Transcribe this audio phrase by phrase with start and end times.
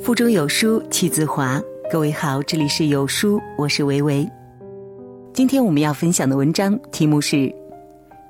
[0.00, 1.60] 腹中有书气自华。
[1.90, 4.26] 各位好，这里是有书，我是维维。
[5.34, 7.36] 今天我们要分享的文章题目是《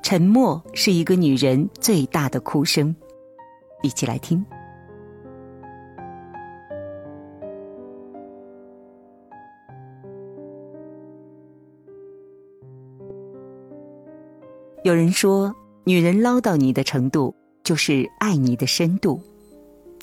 [0.02, 2.94] 沉默是一个女人最大的哭声》，
[3.86, 4.44] 一起来听。
[14.84, 15.54] 有人说，
[15.84, 19.20] 女人唠叨你的程度，就是爱你的深度。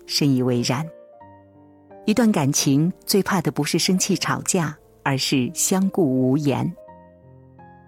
[0.05, 0.85] 深以为然。
[2.05, 6.71] 一段感情最怕的不是生气吵架，而是相顾无言。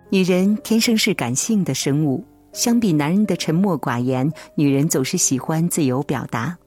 [0.09, 6.57] 女人天生是感性的生物，相比男人的沉默寡言，女人总是喜欢自由表达。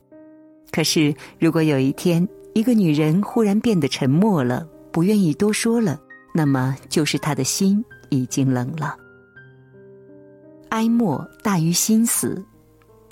[0.71, 6.01] 可是，如果有一天一个女人忽然变得沉默了，不愿意多说了，
[6.33, 8.97] 那么就是她的心已经冷了。
[10.69, 12.41] 哀莫大于心死，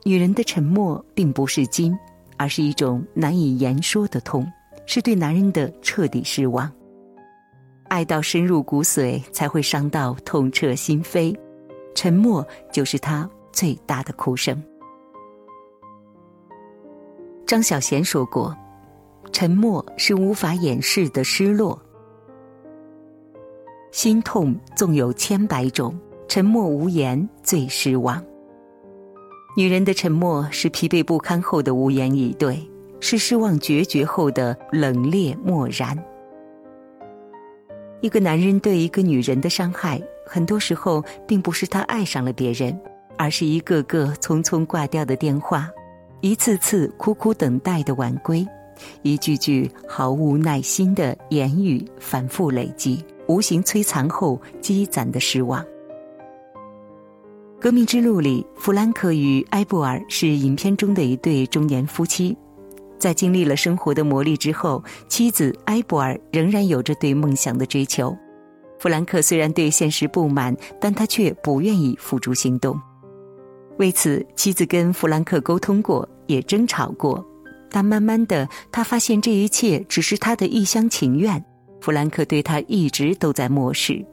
[0.05, 1.98] 女人的沉默并不是金。
[2.38, 4.51] 而是一种难以言说的痛，
[4.87, 6.70] 是对男人的彻底失望。
[7.89, 11.36] 爱到深入骨髓，才会伤到痛彻心扉。
[11.95, 14.62] 沉默就是他最大的哭声。
[17.45, 18.56] 张小娴说过
[19.33, 21.80] ：“沉默是无法掩饰的失落。
[23.91, 28.23] 心痛纵有千百种，沉默无言最失望。”
[29.59, 32.64] 女人的沉默是疲惫不堪后的无言以对，
[33.01, 35.98] 是失望决绝后的冷冽漠然。
[38.01, 42.81] 一个男人对一个女人的伤害，很多时候并不是他爱上了别人，
[43.17, 45.69] 而是一个个匆匆挂掉的电话，
[46.20, 48.47] 一次次苦苦等待的晚归，
[49.03, 55.61] 一句句毫无耐心的言语反复累积，无形摧残后积攒的失望。
[57.61, 62.37] 《革命之路》里，弗兰克与埃布尔是影片中的一对中年夫妻。
[63.01, 68.17] 在经历了生活的磨砺之后，妻子埃布尔仍然有着对梦想的追求。
[68.79, 72.80] 弗兰克虽然对现实不满，但他却不愿意付诸行动。
[73.79, 77.25] 为此，妻子跟弗兰克沟通过，也争吵过。
[77.69, 81.45] 但慢慢的，他发现这一切只是他的一厢情愿。
[81.80, 84.05] 弗兰克对他一直都在漠视。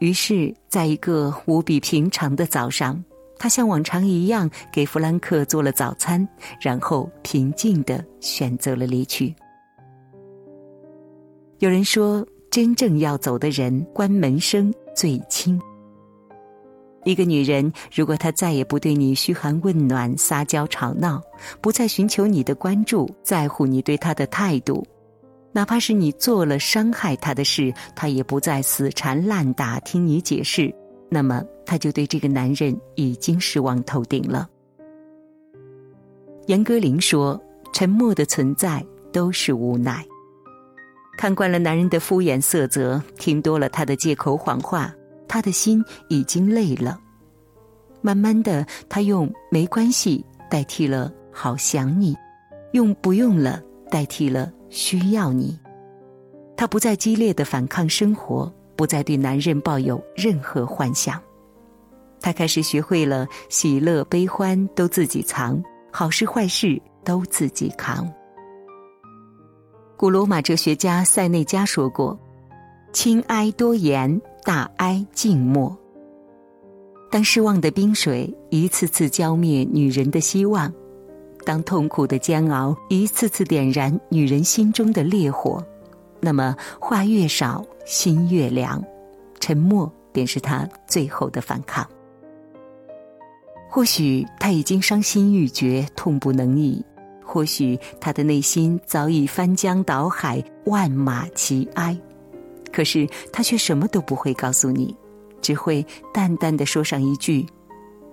[0.00, 3.02] 于是，在一个无比平常的早上，
[3.38, 6.26] 他像往常一样给弗兰克做了早餐，
[6.58, 9.34] 然后平静的选择了离去。
[11.58, 15.60] 有人说，真正要走的人，关门声最轻。
[17.04, 21.20] 一个女人，如果她再也不对你嘘寒问暖、撒娇吵闹，
[21.60, 24.82] 不再寻求你的关注、在乎你对她的态度。
[25.52, 30.72] 哪怕是你做了伤害他的事，他也不再死缠烂打听你解释，
[31.08, 34.48] 那么他就对这个男人已经失望透顶了。
[36.46, 37.40] 严歌苓说
[37.72, 40.04] ：“沉默的存在都是无奈。”
[41.18, 44.92] 看惯了男人的敷衍色泽，听多了他的借口谎话，
[45.28, 46.98] 他的心已经累了。
[48.00, 52.16] 慢慢的，他用“没关系”代替了“好想你”，
[52.72, 54.52] 用“不用了”代替了。
[54.72, 55.58] 需要你，
[56.56, 61.20] 她不再激烈的反抗生活，不再对男人抱有任何幻想。
[62.20, 68.08] 她开始学会了喜乐悲欢都自己藏，好事坏事都自己扛。
[69.96, 72.16] 古罗马哲学家塞内加说过
[72.94, 75.76] ：“轻哀多言，大哀静默。”
[77.10, 80.72] 当失望的冰水一次次浇灭女人的希望。
[81.44, 85.64] 当痛苦的煎熬一次次点燃女人心中的烈火，
[86.20, 88.82] 那么话越少，心越凉，
[89.40, 91.86] 沉默便是她最后的反抗。
[93.68, 96.84] 或许她已经伤心欲绝，痛不能已；
[97.24, 101.96] 或许她的内心早已翻江倒海，万马齐哀。
[102.72, 104.94] 可是她却什么都不会告诉你，
[105.40, 107.46] 只会淡淡的说上一句：“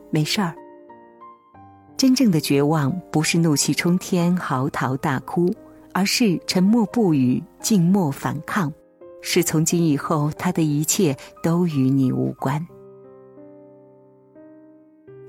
[0.10, 0.56] 没事儿。”
[1.98, 5.52] 真正的绝望不是怒气冲天、嚎啕大哭，
[5.94, 8.72] 而是沉默不语、静默反抗。
[9.24, 12.66] 是从今以后，他的一切都与你无关。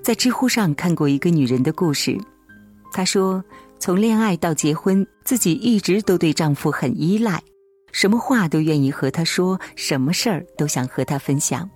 [0.02, 2.18] 在知乎上看过一个女人的故事，
[2.92, 3.42] 她说：
[3.78, 7.42] 从恋爱到结婚，自己一直都对丈夫很依赖，
[7.92, 11.68] 什么话都愿意和他说，什么事儿都想和他分享。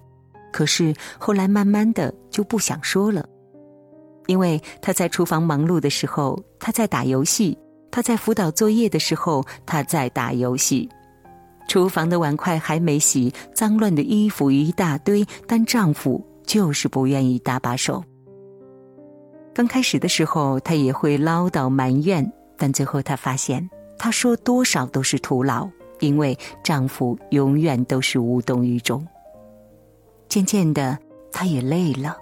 [0.53, 3.27] 可是后来慢慢的就不想说了。
[4.27, 7.57] 因为他在厨房忙碌的时候，他在打游戏；
[7.91, 10.89] 他在辅导作业的时候，他在打游戏。
[11.69, 18.03] 厨房的碗筷还没洗，脏乱的衣服一大堆，但丈夫就是不愿意搭把手。
[19.55, 25.69] 刚开始的时候，他也会唠叨埋怨，但最后她发现，她说多少都是徒劳，
[26.01, 29.07] 因为丈夫永远都是无动于衷。
[30.29, 30.99] 渐渐的，
[31.31, 32.17] 她也累了，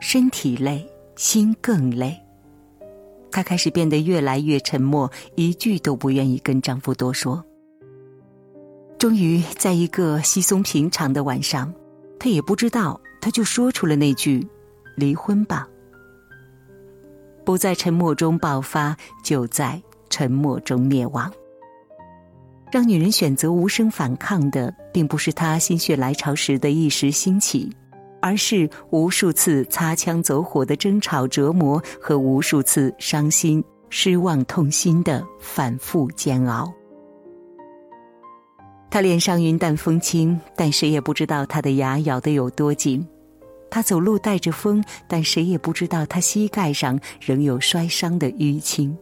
[0.00, 2.18] 身体累，心更累。
[3.30, 7.42] 她开始变得越来越沉默，一句都不愿意跟丈夫多说。
[8.98, 11.72] 终于，在一个稀松平常的晚上，
[12.18, 14.46] 她也不知道，她就说出了那句
[14.96, 15.66] ：“离婚吧。”
[17.44, 21.32] 不在沉默中爆发，就在沉默中灭亡。
[22.70, 27.70] 让女人选择无声反抗的，并不是她心血来潮时的一时兴起。
[28.22, 36.72] 而是无数次擦枪走火的争吵折磨和无数次伤心失望痛心的反复煎熬。
[38.88, 43.06] 他脸上云淡风轻，但谁也不知道他的牙咬得有多紧。
[43.70, 48.96] 他走路带着风，但谁也不知道他膝盖上仍有摔伤的淤青。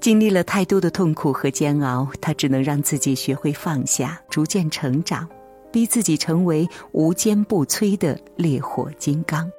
[0.00, 5.28] 经历了太多的痛苦和煎熬，他只能让自己学会放下，逐渐成长。
[5.70, 9.50] 逼自己成为无坚不摧的烈火金刚。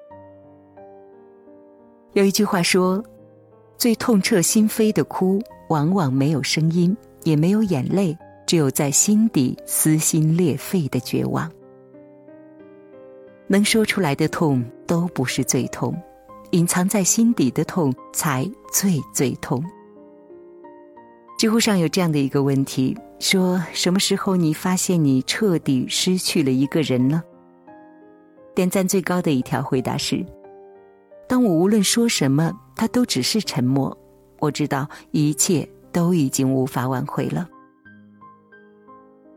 [2.13, 3.03] 有一句话说
[3.77, 11.49] ：“最痛彻心扉的哭，往往没有声音，也没有眼泪，只有在心底撕心裂肺的绝望。
[13.47, 15.95] 能说出来的痛都不是最痛，
[16.51, 19.63] 隐藏在心底的痛才最最痛。”
[21.39, 22.93] 知乎上有这样的一个问题。
[23.19, 27.23] 说什么时候你发现你彻底失去了一个人呢？
[28.53, 30.21] 点赞最高的一条回答是：
[31.29, 33.97] 当我无论说什么，他都只是沉默。
[34.39, 37.47] 我知道一切都已经无法挽回了。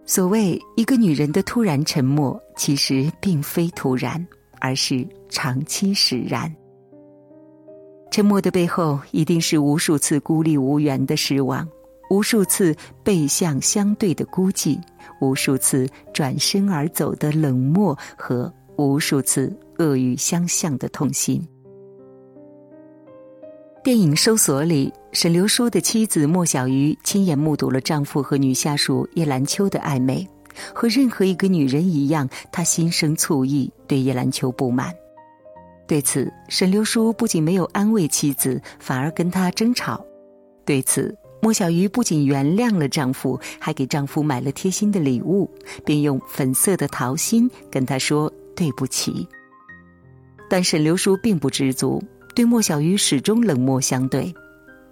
[0.04, 4.26] 所谓一个女人的突然沉默，其实并非突然，
[4.60, 6.52] 而是长期使然。
[8.10, 11.64] 沉默的背后，一定是无数次孤立无援的失望。
[12.12, 14.78] 无数次背向相对的孤寂，
[15.22, 21.42] 无数次转身而走的冷漠和无数次恶语相向的痛心。
[23.82, 30.28] 电影《搜索》里，沈流书的妻子莫小鱼亲眼目睹了丈夫和女下属叶兰秋的暧昧。
[30.74, 34.94] 和任何一个女人一样，她心生醋意，对叶兰秋不满。
[35.88, 40.04] 对此，沈流书不仅没有安慰妻子，反而跟她争吵。
[40.66, 41.16] 对此。
[41.44, 45.50] 莫小鱼不仅原谅了丈夫，还给丈夫买了贴心的礼物，
[45.84, 49.26] 并用粉色的桃心跟他说对不起。
[50.48, 52.00] 但沈流书并不知足，
[52.32, 54.32] 对莫小鱼始终冷漠相对。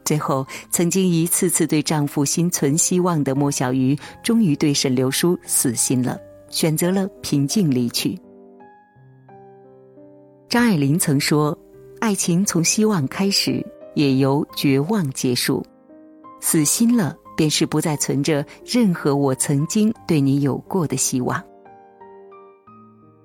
[0.04, 6.18] 最后，曾经一次次对丈夫心存希望的莫小鱼，终于对沈流书死心了，
[6.48, 8.18] 选择了平静离去。
[10.48, 11.56] 张爱玲曾说
[12.00, 13.64] ：“爱情从希望开始，
[13.94, 15.64] 也由绝望结束。”
[16.40, 21.42] 死心了，便是不再存着任何我曾经对你有过的希望。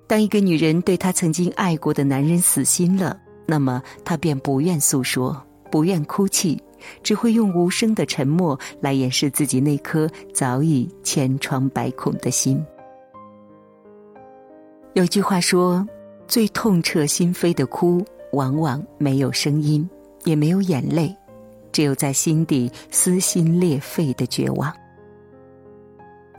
[0.07, 5.35] 当一个女人对她曾经爱过的男人死心了，那么她便不愿诉说，
[5.71, 6.61] 不愿哭泣，
[7.01, 12.63] 只会用无声的沉默来掩饰自己那颗早已千疮百孔的心。
[14.93, 15.85] 有句话说
[16.27, 19.89] ：“最痛彻心扉的哭，往往没有声音，
[20.23, 21.13] 也没有眼泪。”
[21.75, 24.73] 只有在心底撕心裂肺的绝望。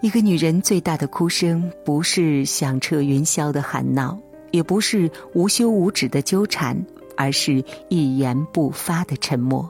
[0.00, 4.18] 一个女人最大的哭声，不是响彻云霄的喊闹，
[4.50, 6.82] 也不是无休无止的纠缠，
[7.18, 9.68] 而是一言不发的沉默。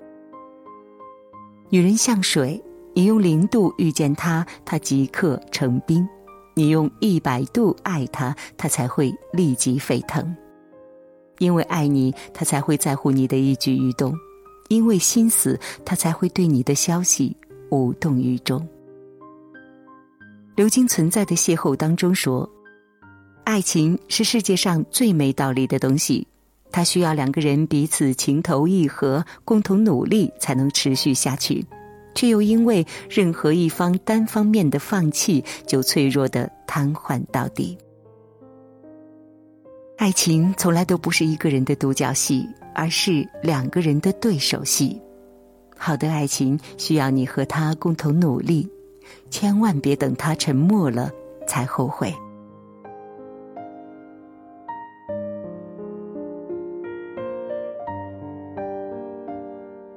[1.69, 2.63] 女人像水，
[2.95, 6.07] 你用零度遇见她，她即刻成冰；
[6.55, 10.37] 你用一百度爱她，她才会立即沸腾。
[11.39, 14.15] 因为爱你，她才会在乎你的一举一动。
[14.69, 17.37] 因为心死，他才会对你的消息
[17.71, 18.67] 无动于衷。
[20.55, 22.49] 刘晶存在的邂逅当中说
[23.45, 26.27] ：“爱情是世界上最没道理的东西，
[26.73, 31.65] 它需要两个人彼此情投意合，共同努力才能持续下去，
[32.15, 37.77] 却又因为任何一方单方面的放弃，就脆弱的瘫痪到底。
[39.97, 42.47] 爱情从来都不是一个人的独角戏。”
[42.79, 45.01] 而是两个人的对手戏。
[45.79, 48.69] 好的爱情需要你和他共同努力，
[49.31, 51.11] 千万别等他沉默了
[51.47, 52.15] 才后悔。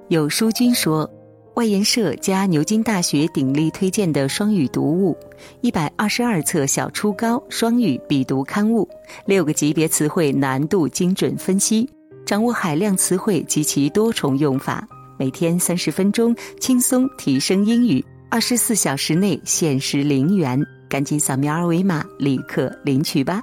[0.08, 1.10] 有书君说，
[1.60, 5.14] 外研社加牛津大学鼎力推荐的双语读物，
[5.60, 8.88] 一百二十二册小初高双语必读刊物，
[9.26, 11.86] 六个级别词汇难度精准分析。
[12.26, 14.88] 掌握海量词汇及其多重用法，
[15.18, 23.42] 每天三十分钟，轻松提升英语，二十四小时内限时零元，赶紧扫描二维码，立刻领取吧。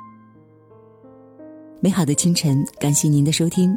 [1.80, 3.76] 美好的清晨，感谢您的收听。